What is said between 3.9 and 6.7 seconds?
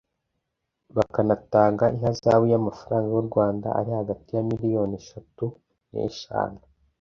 hagati ya Miliyoni eshatu n’eshanu